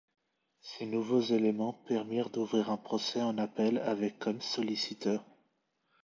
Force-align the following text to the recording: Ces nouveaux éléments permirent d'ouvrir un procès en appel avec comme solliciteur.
Ces 0.61 0.87
nouveaux 0.87 1.21
éléments 1.21 1.73
permirent 1.73 2.31
d'ouvrir 2.31 2.71
un 2.71 2.77
procès 2.77 3.21
en 3.21 3.37
appel 3.37 3.77
avec 3.77 4.17
comme 4.17 4.41
solliciteur. 4.41 5.23